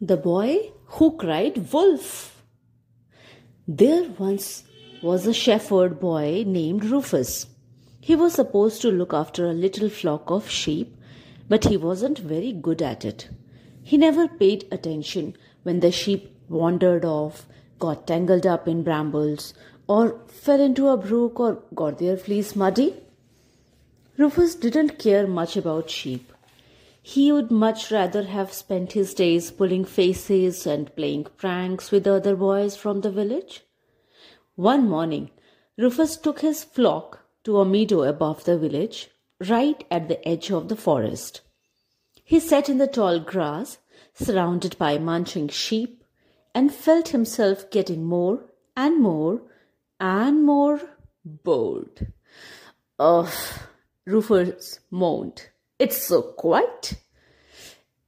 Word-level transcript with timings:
The 0.00 0.18
boy 0.18 0.72
who 0.98 1.16
cried 1.16 1.72
wolf. 1.72 2.42
There 3.66 4.10
once 4.18 4.64
was 5.02 5.26
a 5.26 5.32
shepherd 5.32 5.98
boy 5.98 6.44
named 6.46 6.84
Rufus. 6.84 7.46
He 7.98 8.14
was 8.14 8.34
supposed 8.34 8.82
to 8.82 8.90
look 8.90 9.14
after 9.14 9.46
a 9.46 9.54
little 9.54 9.88
flock 9.88 10.30
of 10.30 10.50
sheep, 10.50 10.94
but 11.48 11.64
he 11.64 11.78
wasn't 11.78 12.18
very 12.18 12.52
good 12.52 12.82
at 12.82 13.06
it. 13.06 13.30
He 13.82 13.96
never 13.96 14.28
paid 14.28 14.68
attention 14.70 15.34
when 15.62 15.80
the 15.80 15.90
sheep 15.90 16.30
wandered 16.50 17.06
off, 17.06 17.46
got 17.78 18.06
tangled 18.06 18.46
up 18.46 18.68
in 18.68 18.82
brambles, 18.82 19.54
or 19.88 20.20
fell 20.28 20.60
into 20.60 20.88
a 20.88 20.98
brook 20.98 21.40
or 21.40 21.62
got 21.74 22.00
their 22.00 22.18
fleece 22.18 22.54
muddy. 22.54 22.94
Rufus 24.18 24.56
didn't 24.56 24.98
care 24.98 25.26
much 25.26 25.56
about 25.56 25.88
sheep. 25.88 26.34
He 27.08 27.30
would 27.30 27.52
much 27.52 27.92
rather 27.92 28.24
have 28.24 28.52
spent 28.52 28.94
his 28.94 29.14
days 29.14 29.52
pulling 29.52 29.84
faces 29.84 30.66
and 30.66 30.92
playing 30.96 31.28
pranks 31.36 31.92
with 31.92 32.02
the 32.02 32.14
other 32.14 32.34
boys 32.34 32.74
from 32.74 33.00
the 33.00 33.12
village. 33.12 33.62
One 34.56 34.88
morning, 34.88 35.30
Rufus 35.78 36.16
took 36.16 36.40
his 36.40 36.64
flock 36.64 37.20
to 37.44 37.60
a 37.60 37.64
meadow 37.64 38.02
above 38.02 38.42
the 38.42 38.58
village, 38.58 39.08
right 39.48 39.84
at 39.88 40.08
the 40.08 40.18
edge 40.28 40.50
of 40.50 40.68
the 40.68 40.74
forest. 40.74 41.42
He 42.24 42.40
sat 42.40 42.68
in 42.68 42.78
the 42.78 42.88
tall 42.88 43.20
grass, 43.20 43.78
surrounded 44.12 44.76
by 44.76 44.98
munching 44.98 45.46
sheep, 45.46 46.02
and 46.56 46.74
felt 46.74 47.10
himself 47.10 47.70
getting 47.70 48.04
more 48.04 48.46
and 48.76 49.00
more 49.00 49.42
and 50.00 50.42
more 50.42 50.80
bored. 51.24 52.12
Ugh, 52.98 53.32
Rufus 54.04 54.80
moaned. 54.90 55.50
It's 55.78 55.98
so 55.98 56.22
quiet. 56.22 56.94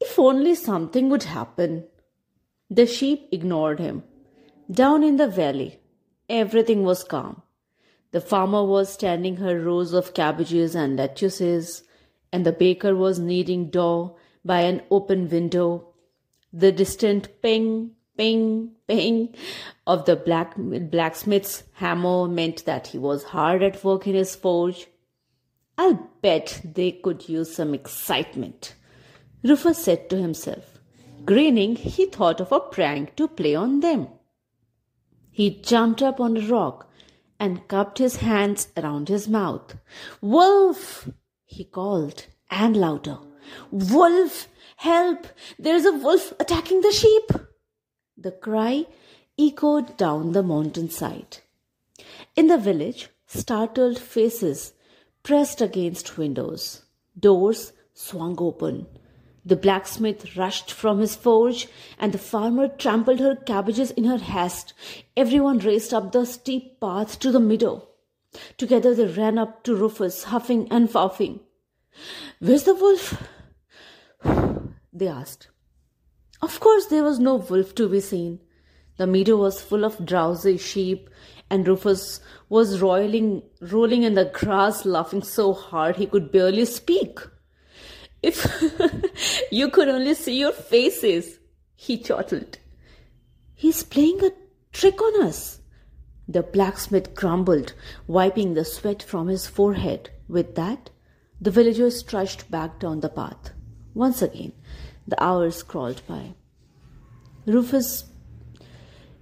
If 0.00 0.18
only 0.18 0.54
something 0.54 1.08
would 1.08 1.24
happen. 1.24 1.84
The 2.70 2.86
sheep 2.86 3.28
ignored 3.32 3.80
him. 3.80 4.04
Down 4.70 5.02
in 5.02 5.16
the 5.16 5.26
valley, 5.26 5.80
everything 6.28 6.84
was 6.84 7.02
calm. 7.02 7.42
The 8.12 8.20
farmer 8.20 8.64
was 8.64 8.92
standing 8.92 9.36
her 9.36 9.60
rows 9.60 9.92
of 9.92 10.14
cabbages 10.14 10.74
and 10.74 10.96
lettuces, 10.96 11.82
and 12.32 12.46
the 12.46 12.52
baker 12.52 12.94
was 12.94 13.18
kneading 13.18 13.70
dough 13.70 14.16
by 14.44 14.60
an 14.60 14.82
open 14.90 15.28
window. 15.28 15.94
The 16.52 16.72
distant 16.72 17.42
ping, 17.42 17.92
ping, 18.16 18.72
ping 18.86 19.34
of 19.86 20.04
the 20.04 20.16
black, 20.16 20.54
blacksmith's 20.56 21.64
hammer 21.74 22.28
meant 22.28 22.64
that 22.64 22.88
he 22.88 22.98
was 22.98 23.24
hard 23.24 23.62
at 23.62 23.82
work 23.84 24.06
in 24.06 24.14
his 24.14 24.36
forge. 24.36 24.86
I'll 25.78 26.10
bet 26.22 26.60
they 26.64 26.92
could 26.92 27.28
use 27.28 27.54
some 27.54 27.74
excitement, 27.74 28.74
Rufus 29.42 29.78
said 29.84 30.08
to 30.10 30.16
himself. 30.16 30.78
Grinning, 31.24 31.76
he 31.76 32.06
thought 32.06 32.40
of 32.40 32.52
a 32.52 32.60
prank 32.60 33.16
to 33.16 33.28
play 33.28 33.54
on 33.54 33.80
them. 33.80 34.08
He 35.30 35.50
jumped 35.50 36.02
up 36.02 36.18
on 36.20 36.36
a 36.36 36.46
rock 36.46 36.90
and 37.38 37.68
cupped 37.68 37.98
his 37.98 38.16
hands 38.16 38.68
around 38.76 39.08
his 39.08 39.28
mouth. 39.28 39.76
Wolf! 40.20 41.08
he 41.44 41.64
called, 41.64 42.26
and 42.50 42.76
louder. 42.76 43.18
Wolf! 43.70 44.48
Help! 44.76 45.26
There's 45.58 45.84
a 45.84 45.92
wolf 45.92 46.32
attacking 46.40 46.80
the 46.80 46.92
sheep! 46.92 47.30
The 48.16 48.32
cry 48.32 48.86
echoed 49.38 49.96
down 49.96 50.32
the 50.32 50.42
mountainside. 50.42 51.38
In 52.34 52.46
the 52.46 52.58
village, 52.58 53.10
startled 53.26 53.98
faces 53.98 54.72
pressed 55.26 55.60
against 55.60 56.16
windows. 56.16 56.82
Doors 57.18 57.72
swung 57.92 58.36
open. 58.38 58.86
The 59.44 59.56
blacksmith 59.56 60.36
rushed 60.36 60.70
from 60.70 61.00
his 61.00 61.16
forge, 61.16 61.66
and 61.98 62.12
the 62.12 62.18
farmer 62.18 62.68
trampled 62.68 63.18
her 63.18 63.34
cabbages 63.34 63.90
in 63.90 64.04
her 64.04 64.18
haste. 64.18 64.72
Everyone 65.16 65.58
raced 65.58 65.92
up 65.92 66.12
the 66.12 66.24
steep 66.26 66.80
path 66.80 67.18
to 67.18 67.32
the 67.32 67.40
meadow. 67.40 67.88
Together 68.56 68.94
they 68.94 69.06
ran 69.06 69.36
up 69.36 69.64
to 69.64 69.74
Rufus, 69.74 70.24
huffing 70.24 70.68
and 70.70 70.92
puffing. 70.92 71.40
Where's 72.38 72.62
the 72.62 72.76
wolf? 72.76 73.20
they 74.92 75.08
asked. 75.08 75.48
Of 76.40 76.60
course, 76.60 76.86
there 76.86 77.02
was 77.02 77.18
no 77.18 77.34
wolf 77.34 77.74
to 77.74 77.88
be 77.88 78.00
seen. 78.00 78.38
The 78.96 79.06
meadow 79.06 79.36
was 79.36 79.60
full 79.60 79.84
of 79.84 80.04
drowsy 80.04 80.56
sheep, 80.56 81.10
and 81.50 81.66
Rufus 81.66 82.20
was 82.48 82.80
roiling, 82.80 83.42
rolling 83.60 84.02
in 84.02 84.14
the 84.14 84.24
grass, 84.24 84.84
laughing 84.84 85.22
so 85.22 85.52
hard 85.52 85.96
he 85.96 86.06
could 86.06 86.32
barely 86.32 86.64
speak. 86.64 87.20
If 88.22 88.46
you 89.52 89.70
could 89.70 89.88
only 89.88 90.14
see 90.14 90.40
your 90.40 90.52
faces, 90.52 91.38
he 91.74 91.98
chortled. 91.98 92.58
He's 93.54 93.82
playing 93.82 94.24
a 94.24 94.32
trick 94.72 95.00
on 95.00 95.22
us. 95.26 95.60
The 96.28 96.42
blacksmith 96.42 97.14
grumbled, 97.14 97.74
wiping 98.06 98.54
the 98.54 98.64
sweat 98.64 99.02
from 99.02 99.28
his 99.28 99.46
forehead. 99.46 100.10
With 100.28 100.56
that, 100.56 100.90
the 101.40 101.50
villagers 101.50 102.02
trudged 102.02 102.50
back 102.50 102.80
down 102.80 103.00
the 103.00 103.08
path. 103.08 103.52
Once 103.94 104.22
again, 104.22 104.52
the 105.06 105.22
hours 105.22 105.62
crawled 105.62 106.02
by. 106.08 106.34
Rufus 107.46 108.04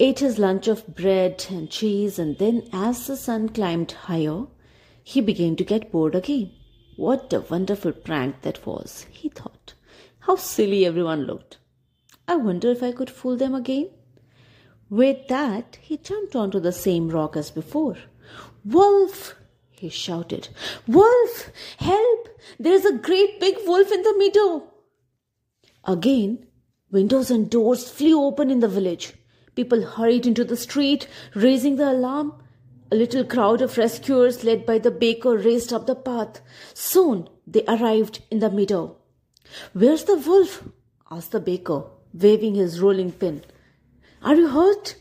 ate 0.00 0.20
his 0.20 0.38
lunch 0.38 0.68
of 0.68 0.86
bread 0.94 1.44
and 1.50 1.70
cheese, 1.70 2.18
and 2.18 2.38
then, 2.38 2.68
as 2.72 3.06
the 3.06 3.16
sun 3.16 3.48
climbed 3.48 3.92
higher, 3.92 4.46
he 5.02 5.20
began 5.20 5.56
to 5.56 5.64
get 5.64 5.90
bored 5.90 6.14
again. 6.14 6.52
What 6.96 7.32
a 7.32 7.40
wonderful 7.40 7.92
prank 7.92 8.42
that 8.42 8.64
was, 8.66 9.06
he 9.10 9.28
thought. 9.28 9.74
How 10.20 10.36
silly 10.36 10.84
everyone 10.84 11.22
looked. 11.22 11.58
I 12.26 12.36
wonder 12.36 12.70
if 12.70 12.82
I 12.82 12.92
could 12.92 13.10
fool 13.10 13.36
them 13.36 13.54
again. 13.54 13.90
With 14.90 15.28
that, 15.28 15.78
he 15.80 15.96
jumped 15.96 16.36
onto 16.36 16.60
the 16.60 16.72
same 16.72 17.08
rock 17.08 17.36
as 17.36 17.50
before. 17.50 17.96
Wolf! 18.64 19.34
he 19.70 19.88
shouted. 19.88 20.48
Wolf! 20.86 21.50
Help! 21.78 22.28
There's 22.58 22.84
a 22.84 22.98
great 22.98 23.40
big 23.40 23.56
wolf 23.64 23.90
in 23.92 24.02
the 24.02 24.14
meadow! 24.18 24.70
Again, 25.84 26.46
windows 26.90 27.30
and 27.30 27.48
doors 27.50 27.90
flew 27.90 28.22
open 28.22 28.50
in 28.50 28.60
the 28.60 28.68
village. 28.68 29.14
People 29.58 29.82
hurried 29.82 30.24
into 30.24 30.44
the 30.44 30.56
street, 30.56 31.08
raising 31.34 31.74
the 31.74 31.90
alarm. 31.90 32.32
A 32.92 32.94
little 32.94 33.24
crowd 33.24 33.60
of 33.60 33.76
rescuers, 33.76 34.44
led 34.44 34.64
by 34.64 34.78
the 34.78 34.92
baker, 34.92 35.36
raced 35.36 35.72
up 35.72 35.88
the 35.88 35.96
path. 35.96 36.40
Soon 36.74 37.28
they 37.44 37.64
arrived 37.66 38.20
in 38.30 38.38
the 38.38 38.50
meadow. 38.50 38.98
Where's 39.72 40.04
the 40.04 40.14
wolf? 40.14 40.62
asked 41.10 41.32
the 41.32 41.40
baker, 41.40 41.82
waving 42.14 42.54
his 42.54 42.80
rolling 42.80 43.10
pin. 43.10 43.42
Are 44.22 44.36
you 44.36 44.46
hurt? 44.46 44.94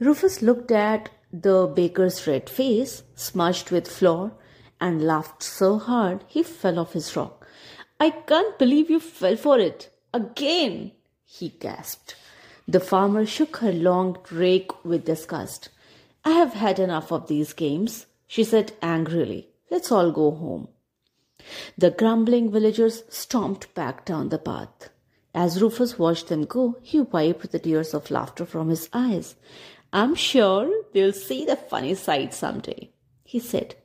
Rufus 0.00 0.40
looked 0.40 0.70
at 0.70 1.10
the 1.30 1.66
baker's 1.66 2.26
red 2.26 2.48
face, 2.48 3.02
smudged 3.16 3.70
with 3.70 3.86
flour, 3.86 4.32
and 4.80 5.06
laughed 5.06 5.42
so 5.42 5.76
hard 5.76 6.24
he 6.26 6.42
fell 6.42 6.78
off 6.78 6.94
his 6.94 7.14
rock. 7.14 7.46
I 8.00 8.08
can't 8.08 8.58
believe 8.58 8.88
you 8.88 8.98
fell 8.98 9.36
for 9.36 9.58
it. 9.58 9.90
Again, 10.14 10.92
he 11.26 11.50
gasped. 11.50 12.16
The 12.68 12.80
farmer 12.80 13.24
shook 13.24 13.58
her 13.58 13.72
long 13.72 14.18
rake 14.30 14.84
with 14.84 15.04
disgust. 15.04 15.68
I 16.24 16.30
have 16.32 16.54
had 16.54 16.80
enough 16.80 17.12
of 17.12 17.28
these 17.28 17.52
games, 17.52 18.06
she 18.26 18.42
said 18.42 18.72
angrily. 18.82 19.50
Let's 19.70 19.92
all 19.92 20.10
go 20.10 20.32
home. 20.32 20.68
The 21.78 21.92
grumbling 21.92 22.50
villagers 22.50 23.04
stomped 23.08 23.72
back 23.74 24.04
down 24.04 24.30
the 24.30 24.38
path. 24.38 24.90
As 25.32 25.62
Rufus 25.62 25.96
watched 25.96 26.26
them 26.26 26.44
go, 26.44 26.76
he 26.82 27.00
wiped 27.00 27.52
the 27.52 27.60
tears 27.60 27.94
of 27.94 28.10
laughter 28.10 28.44
from 28.44 28.68
his 28.68 28.88
eyes. 28.92 29.36
I'm 29.92 30.16
sure 30.16 30.68
they'll 30.92 31.12
see 31.12 31.44
the 31.44 31.54
funny 31.54 31.94
sight 31.94 32.34
someday, 32.34 32.90
he 33.22 33.38
said. 33.38 33.76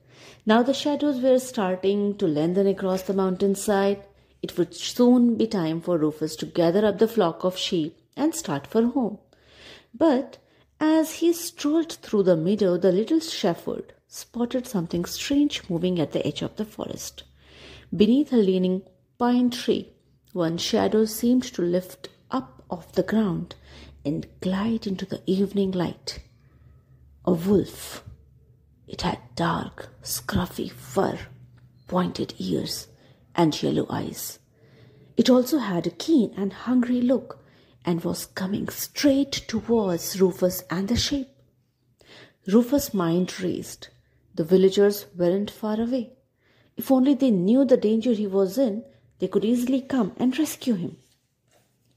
Now 0.43 0.63
the 0.63 0.73
shadows 0.73 1.21
were 1.21 1.37
starting 1.37 2.17
to 2.17 2.25
lengthen 2.25 2.65
across 2.65 3.03
the 3.03 3.13
mountainside. 3.13 4.03
It 4.41 4.57
would 4.57 4.73
soon 4.73 5.35
be 5.35 5.45
time 5.45 5.81
for 5.81 5.99
Rufus 5.99 6.35
to 6.37 6.47
gather 6.47 6.83
up 6.83 6.97
the 6.97 7.07
flock 7.07 7.43
of 7.43 7.55
sheep 7.55 8.00
and 8.16 8.35
start 8.35 8.67
for 8.67 8.84
home. 8.87 9.17
But 9.93 10.37
as 10.79 11.16
he 11.16 11.34
strolled 11.34 11.93
through 11.93 12.23
the 12.23 12.35
meadow, 12.35 12.78
the 12.78 12.91
little 12.91 13.19
shepherd 13.19 13.93
spotted 14.08 14.67
something 14.67 15.05
strange 15.05 15.69
moving 15.69 15.99
at 15.99 16.11
the 16.11 16.25
edge 16.25 16.41
of 16.41 16.55
the 16.55 16.66
forest. 16.66 17.23
Beneath 17.96 18.34
a 18.34 18.37
leaning 18.37 18.84
pine 19.17 19.49
tree, 19.49 19.93
one 20.34 20.58
shadow 20.58 21.05
seemed 21.05 21.43
to 21.43 21.61
lift 21.61 22.09
up 22.29 22.63
off 22.69 22.93
the 22.93 23.03
ground 23.03 23.55
and 24.03 24.28
glide 24.40 24.87
into 24.87 25.05
the 25.05 25.22
evening 25.25 25.72
light. 25.72 26.19
A 27.25 27.34
wolf. 27.34 28.03
It 28.87 29.03
had 29.03 29.19
dark, 29.35 29.90
scruffy 30.02 30.72
fur, 30.72 31.19
pointed 31.87 32.34
ears, 32.40 32.87
and 33.35 33.61
yellow 33.61 33.85
eyes. 33.90 34.40
It 35.16 35.29
also 35.29 35.59
had 35.59 35.85
a 35.85 35.91
keen 35.91 36.34
and 36.35 36.52
hungry 36.52 37.02
look 37.02 37.40
and 37.85 38.03
was 38.03 38.25
coming 38.25 38.67
straight 38.69 39.31
towards 39.31 40.19
Rufus 40.22 40.63
and 40.69 40.87
the 40.87 40.95
sheep. 40.95 41.29
Rufus' 42.47 42.93
mind 42.93 43.39
raced. 43.39 43.89
The 44.35 44.43
villagers 44.43 45.05
weren't 45.16 45.51
far 45.51 45.79
away. 45.79 46.13
If 46.78 46.91
only 46.91 47.13
they 47.13 47.31
knew 47.31 47.66
the 47.66 47.78
danger 47.78 48.13
he 48.13 48.28
was 48.28 48.57
in, 48.57 48.83
they 49.19 49.28
could 49.28 49.45
easily 49.45 49.81
come 49.81 50.13
and 50.17 50.37
rescue 50.37 50.75
him. 50.75 50.97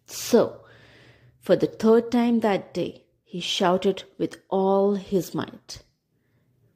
So, 0.07 0.61
for 1.41 1.57
the 1.57 1.67
third 1.67 2.11
time 2.11 2.41
that 2.41 2.75
day, 2.75 3.05
he 3.25 3.41
shouted 3.41 4.05
with 4.19 4.39
all 4.49 4.95
his 4.95 5.35
might. 5.35 5.83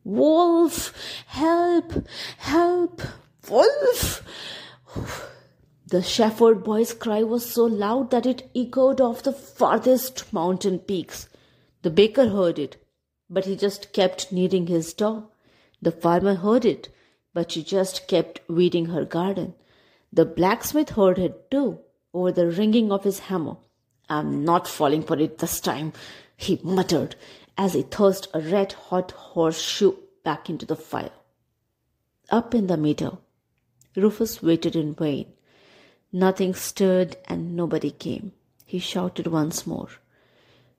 Wolf! 0.05 0.95
Help! 1.27 2.07
Help! 2.39 3.03
Wolf! 3.49 4.25
The 5.91 6.03
shepherd 6.03 6.65
boy's 6.65 6.93
cry 6.93 7.23
was 7.23 7.51
so 7.51 7.65
loud 7.65 8.11
that 8.11 8.27
it 8.27 8.51
echoed 8.55 9.01
off 9.01 9.23
the 9.23 9.33
farthest 9.33 10.31
mountain 10.35 10.81
peaks. 10.81 11.31
The 11.81 11.89
baker 11.89 12.29
heard 12.29 12.59
it, 12.59 12.77
but 13.31 13.47
he 13.47 13.57
just 13.57 13.95
kept 13.95 14.31
kneading 14.31 14.67
his 14.67 14.93
dough. 14.93 15.31
The 15.81 15.91
farmer 15.91 16.35
heard 16.35 16.67
it, 16.67 16.91
but 17.33 17.53
she 17.53 17.63
just 17.63 18.07
kept 18.07 18.43
weeding 18.51 18.87
her 18.87 19.07
garden. 19.07 19.55
The 20.13 20.27
blacksmith 20.27 20.91
heard 20.91 21.19
it 21.19 21.51
too, 21.51 21.79
over 22.13 22.33
the 22.33 22.49
ringing 22.49 22.93
of 22.93 23.05
his 23.05 23.21
hammer. 23.21 23.57
I'm 24.11 24.45
not 24.45 24.69
falling 24.69 25.03
for 25.03 25.19
it 25.19 25.39
this 25.39 25.59
time, 25.59 25.95
he 26.37 26.61
muttered 26.63 27.17
as 27.57 27.73
he 27.73 27.81
thrust 27.81 28.29
a 28.35 28.41
red 28.41 28.73
hot 28.73 29.13
horseshoe 29.13 29.97
back 30.23 30.51
into 30.51 30.67
the 30.67 30.77
fire. 30.77 31.13
Up 32.29 32.55
in 32.55 32.67
the 32.67 32.77
meadow, 32.77 33.21
Rufus 33.97 34.43
waited 34.43 34.77
in 34.77 34.95
vain. 34.95 35.33
Nothing 36.13 36.55
stirred 36.55 37.17
and 37.27 37.55
nobody 37.55 37.91
came. 37.91 38.33
He 38.65 38.79
shouted 38.79 39.27
once 39.27 39.67
more. 39.67 39.89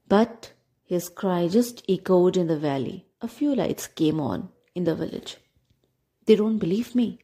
But 0.07 0.53
his 0.83 1.07
cry 1.09 1.47
just 1.47 1.83
echoed 1.87 2.35
in 2.35 2.47
the 2.47 2.57
valley. 2.57 3.05
A 3.21 3.27
few 3.27 3.53
lights 3.53 3.85
came 3.85 4.19
on 4.19 4.49
in 4.73 4.85
the 4.85 4.95
village. 4.95 5.37
They 6.25 6.35
don't 6.35 6.57
believe 6.57 6.95
me, 6.95 7.19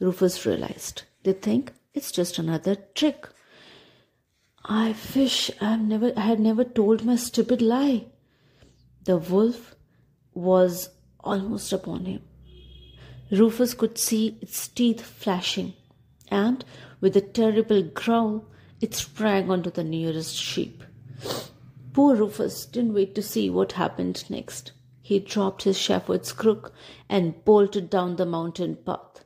Rufus 0.00 0.44
realized. 0.44 1.02
They 1.22 1.34
think 1.34 1.72
it's 1.92 2.10
just 2.10 2.38
another 2.38 2.76
trick. 2.94 3.28
I 4.64 4.96
wish 5.14 5.50
I've 5.60 5.82
never 5.82 6.12
I 6.16 6.22
had 6.22 6.40
never 6.40 6.64
told 6.64 7.04
my 7.04 7.16
stupid 7.16 7.62
lie. 7.62 8.06
The 9.04 9.18
wolf 9.18 9.76
was 10.32 10.90
almost 11.20 11.72
upon 11.72 12.06
him. 12.06 12.22
Rufus 13.30 13.74
could 13.74 13.98
see 13.98 14.38
its 14.40 14.66
teeth 14.68 15.00
flashing 15.00 15.74
and 16.34 16.64
with 17.00 17.16
a 17.16 17.20
terrible 17.20 17.82
growl, 17.82 18.44
it 18.80 18.92
sprang 18.94 19.50
onto 19.50 19.70
the 19.70 19.84
nearest 19.84 20.34
sheep. 20.34 20.82
Poor 21.92 22.16
Rufus 22.16 22.66
didn't 22.66 22.92
wait 22.92 23.14
to 23.14 23.22
see 23.22 23.48
what 23.48 23.72
happened 23.72 24.28
next. 24.28 24.72
He 25.00 25.20
dropped 25.20 25.62
his 25.62 25.78
shepherd's 25.78 26.32
crook 26.32 26.72
and 27.08 27.44
bolted 27.44 27.88
down 27.88 28.16
the 28.16 28.26
mountain 28.26 28.74
path. 28.74 29.24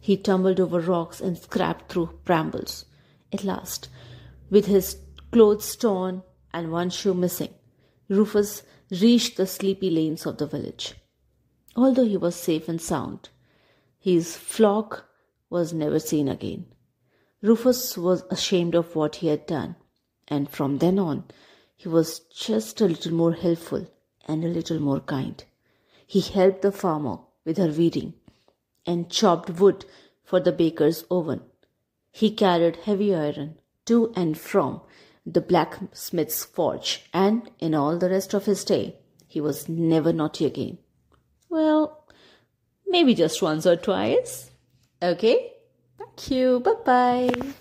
He 0.00 0.16
tumbled 0.16 0.58
over 0.58 0.80
rocks 0.80 1.20
and 1.20 1.36
scraped 1.36 1.92
through 1.92 2.18
brambles. 2.24 2.86
At 3.30 3.44
last, 3.44 3.90
with 4.48 4.66
his 4.66 4.96
clothes 5.30 5.76
torn 5.76 6.22
and 6.54 6.72
one 6.72 6.88
shoe 6.88 7.12
missing, 7.12 7.52
Rufus 8.08 8.62
reached 8.90 9.36
the 9.36 9.46
sleepy 9.46 9.90
lanes 9.90 10.24
of 10.24 10.38
the 10.38 10.46
village. 10.46 10.94
Although 11.76 12.06
he 12.06 12.16
was 12.16 12.34
safe 12.36 12.68
and 12.68 12.80
sound, 12.80 13.28
his 13.98 14.34
flock 14.34 15.09
was 15.50 15.74
never 15.74 15.98
seen 15.98 16.28
again. 16.28 16.64
Rufus 17.42 17.98
was 17.98 18.24
ashamed 18.30 18.74
of 18.74 18.94
what 18.94 19.16
he 19.16 19.26
had 19.26 19.46
done, 19.46 19.76
and 20.28 20.48
from 20.48 20.78
then 20.78 20.98
on 20.98 21.24
he 21.76 21.88
was 21.88 22.20
just 22.20 22.80
a 22.80 22.86
little 22.86 23.12
more 23.12 23.32
helpful 23.32 23.86
and 24.26 24.44
a 24.44 24.48
little 24.48 24.78
more 24.78 25.00
kind. 25.00 25.44
He 26.06 26.20
helped 26.20 26.62
the 26.62 26.72
farmer 26.72 27.18
with 27.44 27.56
her 27.56 27.68
weeding 27.68 28.14
and 28.86 29.10
chopped 29.10 29.50
wood 29.50 29.84
for 30.22 30.40
the 30.40 30.52
baker's 30.52 31.04
oven. 31.10 31.40
He 32.12 32.30
carried 32.30 32.76
heavy 32.76 33.14
iron 33.14 33.56
to 33.86 34.12
and 34.14 34.38
from 34.38 34.82
the 35.24 35.40
blacksmith's 35.40 36.44
forge, 36.44 37.04
and 37.12 37.50
in 37.58 37.74
all 37.74 37.98
the 37.98 38.10
rest 38.10 38.34
of 38.34 38.46
his 38.46 38.64
day, 38.64 38.96
he 39.26 39.40
was 39.40 39.68
never 39.68 40.12
naughty 40.12 40.44
again. 40.44 40.78
Well, 41.48 42.06
maybe 42.86 43.14
just 43.14 43.40
once 43.40 43.66
or 43.66 43.76
twice. 43.76 44.49
Okay? 45.02 45.52
Thank 45.98 46.30
you. 46.30 46.60
Bye 46.60 46.74
bye. 46.84 47.52